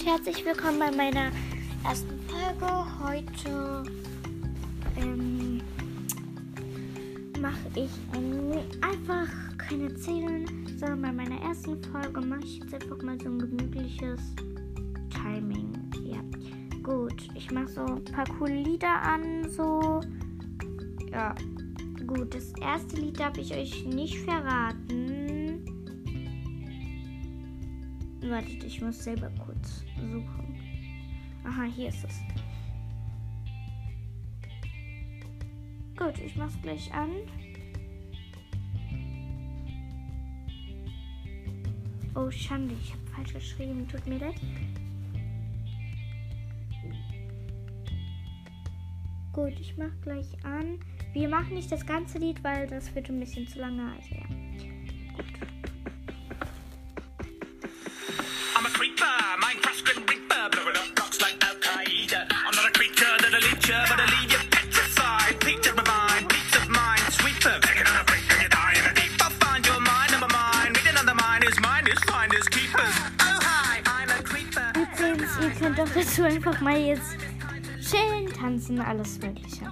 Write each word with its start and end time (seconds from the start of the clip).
und 0.00 0.06
herzlich 0.06 0.44
willkommen 0.46 0.78
bei 0.78 0.90
meiner 0.90 1.30
ersten 1.84 2.18
Folge. 2.26 2.86
Heute 3.02 3.82
ähm, 4.96 5.60
mache 7.38 7.58
ich 7.74 7.90
ein, 8.12 8.52
einfach 8.80 9.28
keine 9.58 9.90
Erzählen, 9.90 10.46
sondern 10.78 11.02
bei 11.02 11.12
meiner 11.12 11.40
ersten 11.42 11.82
Folge 11.84 12.20
mache 12.20 12.44
ich 12.44 12.60
jetzt 12.60 12.74
einfach 12.74 13.02
mal 13.02 13.20
so 13.20 13.28
ein 13.28 13.38
gemütliches 13.38 14.20
Timing. 15.10 15.72
Ja, 16.04 16.20
gut. 16.82 17.28
Ich 17.34 17.50
mache 17.50 17.68
so 17.68 17.84
ein 17.84 18.04
paar 18.04 18.24
coole 18.38 18.62
Lieder 18.62 19.02
an, 19.02 19.50
so. 19.50 20.00
Ja, 21.12 21.34
gut. 22.06 22.34
Das 22.34 22.52
erste 22.62 22.96
Lied 22.96 23.20
darf 23.20 23.36
ich 23.36 23.54
euch 23.54 23.84
nicht 23.84 24.18
verraten. 24.20 24.79
Wartet, 28.22 28.64
ich 28.64 28.80
muss 28.80 29.02
selber 29.02 29.30
kurz 29.44 29.82
suchen. 29.96 30.56
Aha, 31.44 31.64
hier 31.64 31.88
ist 31.88 32.04
es. 32.04 32.20
Gut, 35.96 36.18
ich 36.18 36.36
mach's 36.36 36.60
gleich 36.62 36.92
an. 36.92 37.10
Oh, 42.14 42.30
Schande, 42.30 42.74
ich 42.82 42.92
habe 42.92 43.06
falsch 43.06 43.32
geschrieben. 43.32 43.86
Tut 43.88 44.06
mir 44.06 44.18
leid. 44.18 44.34
Gut, 49.32 49.58
ich 49.60 49.76
mach 49.76 49.92
gleich 50.02 50.44
an. 50.44 50.78
Wir 51.12 51.28
machen 51.28 51.54
nicht 51.54 51.70
das 51.70 51.86
ganze 51.86 52.18
Lied, 52.18 52.42
weil 52.44 52.66
das 52.66 52.94
wird 52.94 53.08
ein 53.08 53.20
bisschen 53.20 53.46
zu 53.46 53.58
lange. 53.60 53.92
Also 53.92 54.14
ja. 54.14 54.29
Dazu 76.10 76.24
einfach 76.24 76.60
mal 76.60 76.76
jetzt 76.76 77.16
chillen, 77.80 78.26
tanzen, 78.32 78.80
alles 78.80 79.18
Mögliche. 79.20 79.70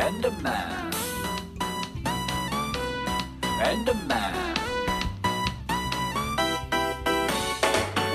Enderman. 0.00 0.92
Enderman. 3.70 4.34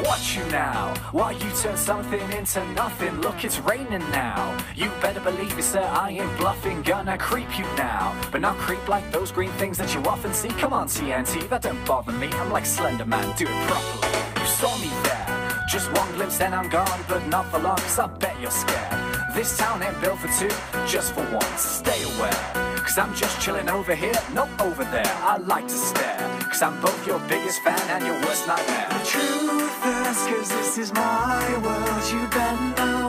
Watch 0.04 0.36
you 0.36 0.44
now, 0.46 0.96
while 1.12 1.32
you 1.32 1.50
turn 1.62 1.78
something 1.78 2.32
into 2.32 2.66
nothing. 2.74 3.22
Look, 3.22 3.44
it's 3.44 3.60
raining 3.60 4.06
now. 4.12 4.58
You 4.76 4.90
better 5.00 5.20
believe 5.20 5.56
me, 5.56 5.62
sir, 5.62 5.82
I 5.82 6.10
ain't 6.10 6.38
bluffing. 6.38 6.82
Gonna 6.82 7.20
creep 7.20 7.58
you 7.58 7.66
now, 7.78 8.20
but 8.32 8.42
not 8.42 8.58
creep 8.58 8.88
like 8.88 9.12
those 9.12 9.32
green 9.32 9.52
things 9.52 9.78
that 9.78 9.94
you 9.94 10.02
often 10.06 10.34
see. 10.34 10.50
Come 10.50 10.74
on, 10.74 10.88
TNT, 10.88 11.48
that 11.50 11.62
don't 11.62 11.86
bother 11.86 12.14
me. 12.14 12.30
I'm 12.34 12.52
like 12.52 12.66
Slender 12.66 13.06
Man, 13.06 13.28
do 13.38 13.46
it 13.48 13.68
properly. 13.68 14.42
You 14.42 14.48
saw 14.48 14.76
me 14.78 14.90
there, 15.04 15.25
just 15.68 15.92
one 15.94 16.12
glimpse, 16.14 16.38
then 16.38 16.54
I'm 16.54 16.70
gone, 16.70 17.00
but 17.08 17.26
not 17.28 17.46
for 17.52 17.60
long, 17.60 17.78
'cause 17.78 18.00
I 18.00 18.08
bet 18.08 18.36
you're 18.40 18.52
scared. 18.52 18.94
This 19.34 19.58
town 19.58 19.84
ain't 19.84 20.00
built 20.02 20.20
for 20.20 20.30
two, 20.40 20.54
just 20.88 21.14
for 21.14 21.24
one. 21.24 21.52
So 21.58 21.84
stay 21.84 22.04
aware. 22.04 22.40
Cause 22.78 22.98
I'm 22.98 23.14
just 23.16 23.42
chilling 23.42 23.70
over 23.70 23.96
here, 23.96 24.20
not 24.34 24.48
over 24.62 24.84
there. 24.86 25.12
I 25.24 25.38
like 25.38 25.68
to 25.68 25.78
stare. 25.90 26.20
Cause 26.50 26.62
I'm 26.62 26.80
both 26.80 27.06
your 27.06 27.20
biggest 27.28 27.62
fan 27.64 27.82
and 27.90 28.06
your 28.06 28.18
worst 28.22 28.48
nightmare. 28.48 28.88
The 28.90 29.06
truth 29.06 29.86
is, 29.86 30.18
cause 30.28 30.50
this 30.50 30.78
is 30.78 30.94
my 30.94 31.58
world. 31.64 32.04
You 32.12 32.28
better 32.28 32.62
know. 32.78 33.05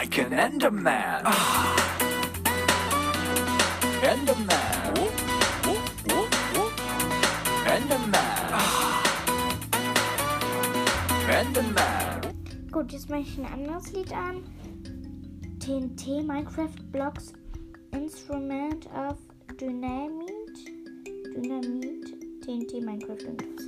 Like 0.00 0.16
an 0.16 0.32
Enderman. 0.32 1.26
Enderman. 4.00 4.96
Enderman. 7.66 8.22
Enderman. 11.28 12.20
Gut, 12.72 12.92
jetzt 12.92 13.10
mache 13.10 13.20
ich 13.20 13.36
ein 13.36 13.44
anderes 13.44 13.92
Lied 13.92 14.10
an. 14.14 14.42
TNT 15.58 16.24
Minecraft 16.26 16.80
Blocks 16.92 17.34
Instrument 17.92 18.86
of 18.94 19.18
Dynamite. 19.60 20.32
Dynamite. 21.36 22.16
TNT 22.40 22.82
Minecraft 22.82 23.36
Blocks. 23.36 23.59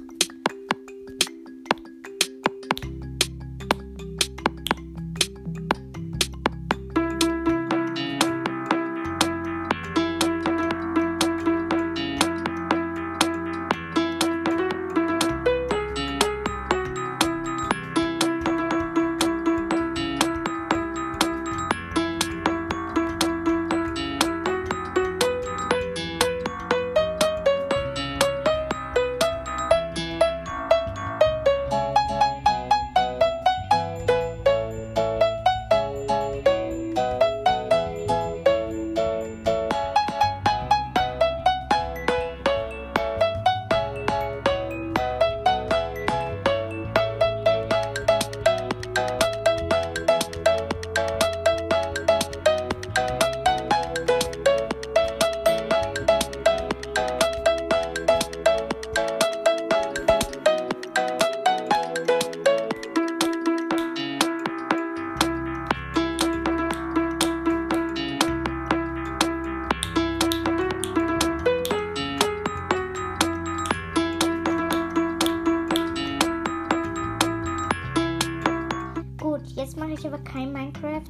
fange 79.92 79.98
ich 79.98 80.06
aber 80.06 80.18
kein 80.24 80.52
Minecraft, 80.52 81.02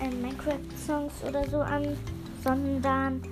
äh, 0.00 0.08
Minecraft-Songs 0.08 1.12
oder 1.26 1.48
so 1.48 1.60
an, 1.60 1.96
sondern 2.44 3.22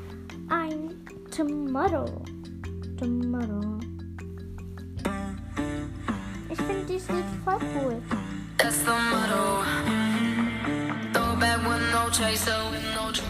ein 0.48 0.94
Tomorrow. 1.30 2.06
Tomorrow. 2.98 3.78
Ich 6.50 6.58
finde 6.58 6.84
dieses 6.88 7.08
Lied 7.08 7.24
voll 7.44 7.58
cool. 7.74 8.02
That's 8.58 8.78
the 8.78 8.90
motto. 8.90 9.64
Throw 11.12 11.36
back 11.38 11.58
with 11.58 11.92
no 11.92 12.10
chaser, 12.10 12.70
with 12.70 12.94
no 12.94 13.12
chaser. 13.12 13.29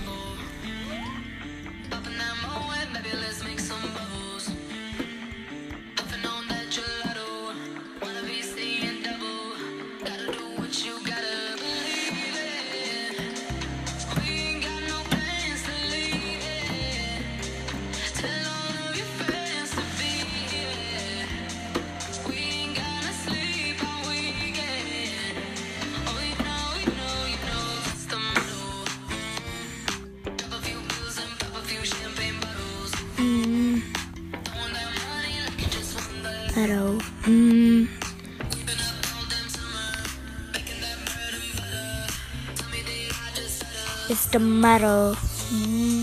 is 44.11 44.27
the 44.27 44.41
metal. 44.41 45.15
Mm. 45.55 46.03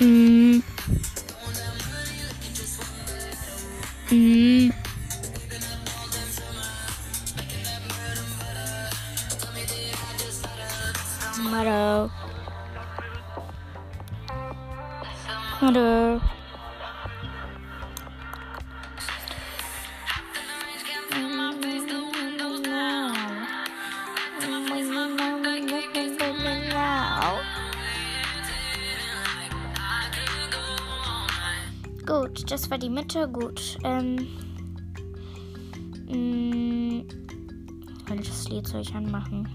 Mm. 0.00 0.35
Das 32.44 32.70
war 32.70 32.78
die 32.78 32.90
Mitte. 32.90 33.28
Gut. 33.28 33.78
Ähm, 33.84 34.28
mm, 36.08 36.98
mh, 36.98 37.04
welches 38.06 38.48
Lied 38.48 38.66
soll 38.66 38.82
ich 38.82 38.94
anmachen? 38.94 39.48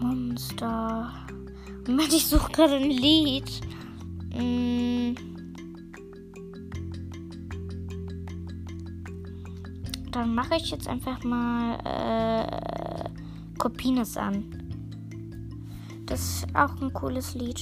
Monster. 0.00 1.12
Moment, 1.86 2.12
ich 2.12 2.26
suche 2.26 2.52
gerade 2.52 2.76
ein 2.76 2.90
Lied. 2.90 3.50
Mh, 4.34 5.14
dann 10.10 10.34
mache 10.34 10.56
ich 10.56 10.70
jetzt 10.70 10.88
einfach 10.88 11.22
mal 11.22 11.78
äh, 11.84 13.08
Copines 13.58 14.16
an. 14.16 14.44
Das 16.06 16.20
ist 16.20 16.46
auch 16.54 16.80
ein 16.80 16.92
cooles 16.92 17.34
Lied. 17.34 17.57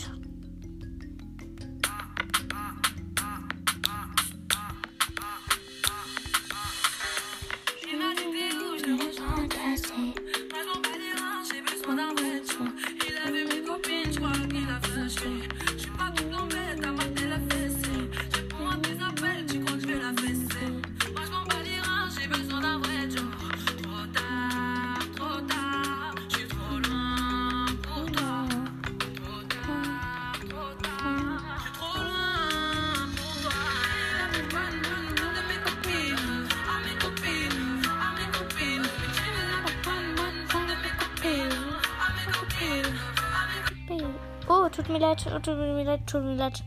Tut 44.76 44.90
mir 44.90 44.99
leid, 44.99 45.25
tut 45.43 45.56
mir 45.56 45.84
leid, 45.84 46.06
tut 46.06 46.23
mir 46.23 46.34
leid. 46.34 46.62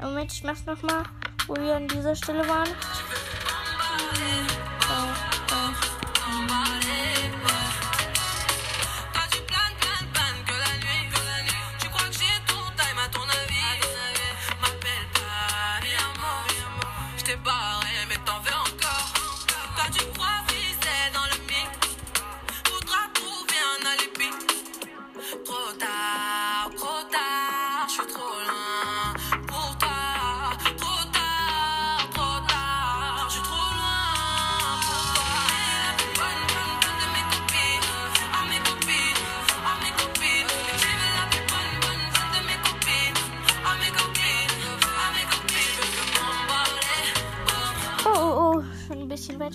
Moment, 0.00 0.32
ich 0.32 0.44
mach's 0.44 0.64
nochmal, 0.64 1.02
wo 1.48 1.56
wir 1.56 1.74
an 1.74 1.88
dieser 1.88 2.14
Stelle 2.14 2.46
waren. 2.48 2.68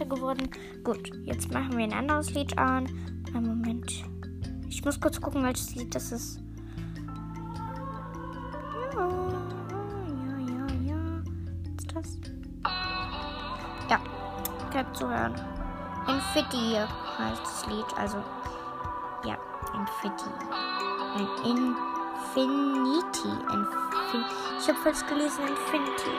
geworden. 0.08 0.50
Gut, 0.84 1.12
jetzt 1.26 1.52
machen 1.52 1.78
wir 1.78 1.84
ein 1.84 1.94
anderes 1.94 2.34
Lied 2.34 2.58
an. 2.58 2.88
Einen 3.34 3.48
Moment. 3.48 4.04
Ich 4.70 4.84
muss 4.84 5.00
kurz 5.00 5.20
gucken, 5.20 5.44
welches 5.44 5.76
Lied 5.76 5.94
das 5.94 6.12
ist. 6.12 6.40
Ja, 8.94 9.08
ja, 10.08 10.38
ja, 10.40 10.68
ja. 10.86 11.24
Das? 11.94 12.18
Gehört 14.78 14.98
zu 14.98 15.10
hören. 15.10 15.34
Infiti 16.08 16.76
heißt 17.18 17.42
das 17.42 17.66
Lied, 17.68 17.86
also 17.98 18.18
ja, 19.26 19.38
Infiti. 19.74 20.30
Nein, 21.16 21.28
Infinity. 22.36 23.30
Infin 23.54 24.24
ich 24.60 24.68
habe 24.68 24.80
falsch 24.80 25.06
gelesen, 25.08 25.48
Infinity. 25.48 26.12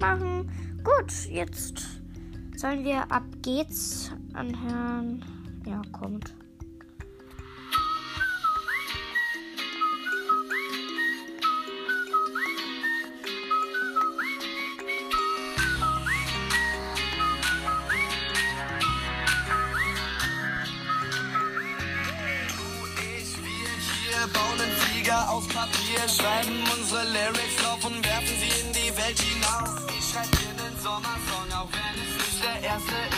Machen. 0.00 0.50
Gut, 0.82 1.12
jetzt 1.28 2.00
sollen 2.56 2.84
wir 2.84 3.10
ab 3.12 3.24
geht's 3.42 4.10
anhören. 4.32 5.24
Ja, 5.66 5.82
kommt. 5.92 6.34
Bauen 24.34 24.60
einen 24.60 25.30
aus 25.30 25.48
Papier, 25.48 26.06
nicht 32.86 33.09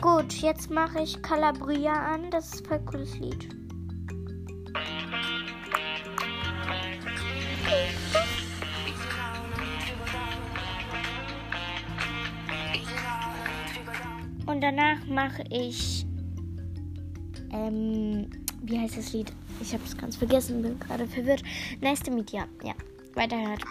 Gut, 0.00 0.32
jetzt 0.34 0.70
mache 0.70 1.02
ich 1.02 1.22
Calabria 1.22 1.92
an. 1.92 2.30
Das 2.30 2.54
ist 2.54 2.62
ein 2.62 2.66
voll 2.66 2.78
cooles 2.86 3.18
Lied. 3.18 3.48
Und 14.46 14.60
danach 14.62 15.06
mache 15.06 15.44
ich. 15.50 16.06
Ähm, 17.52 18.30
wie 18.62 18.78
heißt 18.78 18.96
das 18.96 19.12
Lied? 19.12 19.32
Ich 19.60 19.72
habe 19.72 19.84
es 19.84 19.96
ganz 19.96 20.16
vergessen, 20.16 20.62
bin 20.62 20.78
gerade 20.80 21.06
verwirrt. 21.06 21.42
Nice 21.80 22.00
to 22.00 22.10
meet 22.10 22.32
you. 22.32 22.40
Ja, 22.64 22.74
weiterhört. 23.14 23.62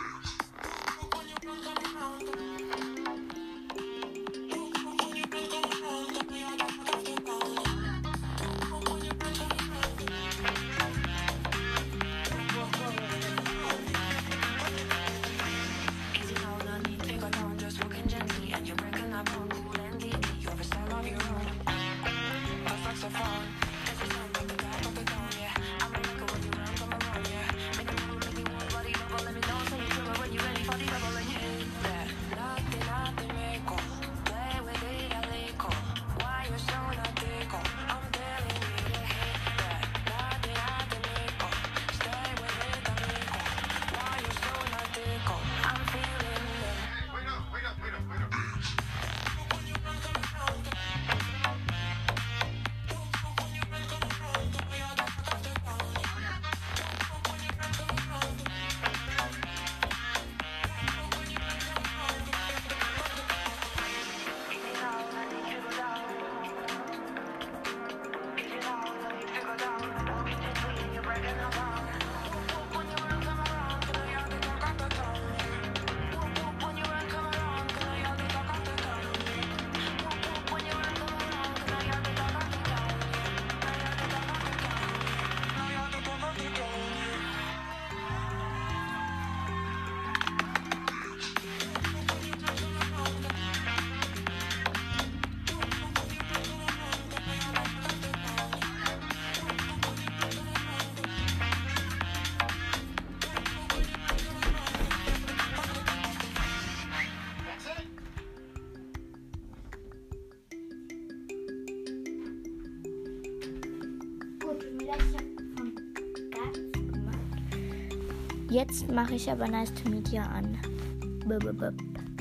Jetzt 118.59 118.91
mache 118.91 119.13
ich 119.13 119.31
aber 119.31 119.47
Nice 119.47 119.73
to 119.73 119.89
Meet 119.89 120.09
You 120.09 120.19
an. 120.19 120.59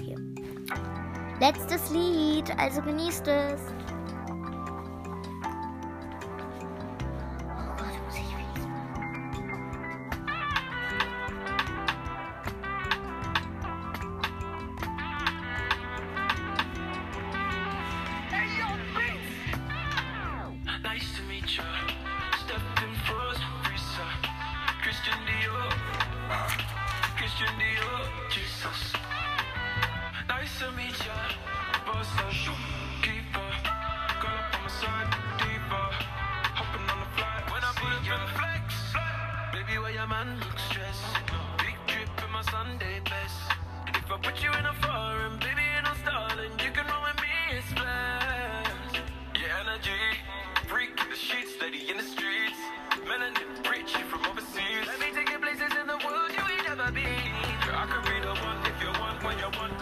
Hier. 0.01 0.17
Letztes 1.41 1.91
Lied, 1.91 2.57
also 2.57 2.81
genießt 2.81 3.27
es. 3.27 3.61
Baby, 39.69 39.81
why 39.81 39.91
your 39.91 40.07
man 40.07 40.39
look 40.41 40.59
stressed? 40.71 41.05
Big 41.59 41.77
trip 41.87 42.09
in 42.25 42.33
my 42.33 42.43
Sunday 42.43 43.01
best. 43.05 43.37
If 43.89 44.11
I 44.11 44.17
put 44.19 44.43
you 44.43 44.51
in 44.53 44.65
a 44.65 44.75
foreign, 44.81 45.39
baby, 45.41 45.67
in 45.79 45.85
a 45.85 45.95
stalling. 46.03 46.53
You 46.65 46.71
can 46.73 46.87
roll 46.87 47.05
with 47.05 47.21
me, 47.21 47.35
it's 47.53 47.73
blessed. 47.73 49.03
Yeah, 49.37 49.63
energy. 49.63 50.01
Freak 50.69 50.91
in 51.03 51.11
the 51.11 51.17
sheets, 51.17 51.55
steady 51.57 51.91
in 51.91 51.97
the 51.97 52.03
streets. 52.03 52.61
Melanin, 53.05 53.51
rich 53.71 53.93
from 54.11 54.25
overseas. 54.27 54.85
Let 54.87 55.01
me 55.01 55.09
take 55.15 55.31
you 55.31 55.39
places 55.39 55.73
in 55.81 55.87
the 55.87 55.99
world 56.05 56.31
you 56.33 56.45
ain't 56.53 56.67
never 56.69 56.91
been. 56.93 57.33
I 57.69 57.85
could 57.91 58.05
be 58.09 58.17
the 58.21 58.35
one 58.49 58.59
if 58.65 58.77
you 58.83 58.91
want 59.01 59.23
when 59.23 59.39
you 59.39 59.51
want. 59.59 59.78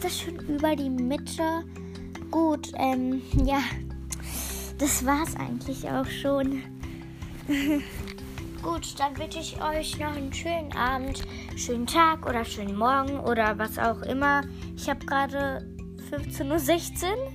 Ist 0.00 0.04
das 0.04 0.20
schon 0.20 0.38
über 0.48 0.74
die 0.74 0.88
Mitte. 0.88 1.62
Gut, 2.30 2.72
ähm, 2.78 3.20
ja. 3.44 3.60
Das 4.78 5.04
war's 5.04 5.36
eigentlich 5.36 5.86
auch 5.90 6.06
schon. 6.06 6.62
Gut, 8.62 8.98
dann 8.98 9.18
wünsche 9.18 9.40
ich 9.40 9.60
euch 9.62 9.98
noch 9.98 10.16
einen 10.16 10.32
schönen 10.32 10.72
Abend, 10.72 11.22
schönen 11.56 11.86
Tag 11.86 12.26
oder 12.26 12.46
schönen 12.46 12.76
Morgen 12.76 13.20
oder 13.20 13.58
was 13.58 13.78
auch 13.78 14.00
immer. 14.02 14.42
Ich 14.74 14.88
habe 14.88 15.04
gerade 15.04 15.66
15.16 16.10 17.04
Uhr. 17.04 17.32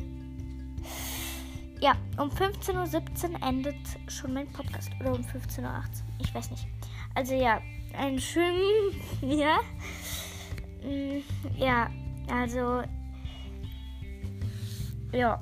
Ja, 1.82 1.94
um 2.18 2.30
15.17 2.30 2.74
Uhr 3.32 3.48
endet 3.48 3.76
schon 4.08 4.34
mein 4.34 4.48
Podcast. 4.48 4.90
Oder 5.02 5.14
um 5.14 5.22
15.18 5.22 5.62
Uhr. 5.62 5.84
Ich 6.20 6.34
weiß 6.34 6.50
nicht. 6.50 6.66
Also 7.14 7.36
ja, 7.36 7.62
einen 7.96 8.20
schönen. 8.20 8.60
Ja. 9.22 9.60
Mm, 10.84 11.22
Ja, 11.58 11.90
also. 12.32 12.84
Ja. 15.12 15.42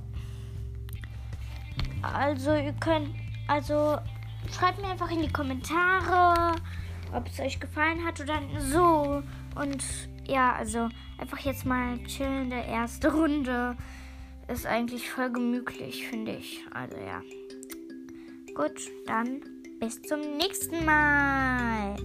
Also, 2.01 2.53
ihr 2.53 2.73
könnt. 2.73 3.09
Also, 3.47 3.97
schreibt 4.51 4.81
mir 4.81 4.89
einfach 4.89 5.11
in 5.11 5.21
die 5.21 5.31
Kommentare, 5.31 6.55
ob 7.13 7.27
es 7.27 7.39
euch 7.39 7.59
gefallen 7.59 8.03
hat 8.05 8.19
oder 8.21 8.39
so. 8.59 9.23
Und 9.55 9.83
ja, 10.27 10.53
also, 10.53 10.89
einfach 11.17 11.39
jetzt 11.39 11.65
mal 11.65 11.97
chillen. 12.05 12.49
Der 12.49 12.65
erste 12.65 13.11
Runde 13.13 13.75
ist 14.47 14.65
eigentlich 14.65 15.09
voll 15.09 15.31
gemütlich, 15.31 16.07
finde 16.07 16.35
ich. 16.35 16.61
Also, 16.73 16.97
ja. 16.97 17.21
Gut, 18.55 18.79
dann 19.07 19.41
bis 19.79 20.01
zum 20.03 20.19
nächsten 20.37 20.85
Mal. 20.85 21.95